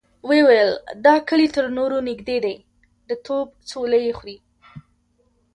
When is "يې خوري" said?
4.07-4.37